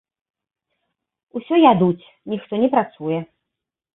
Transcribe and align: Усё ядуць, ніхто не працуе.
Усё 1.41 1.55
ядуць, 1.73 2.07
ніхто 2.33 2.53
не 2.65 2.71
працуе. 2.77 3.19